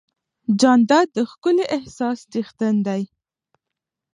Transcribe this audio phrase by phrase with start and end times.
[0.59, 3.01] جانداد د ښکلي احساس څښتن دی.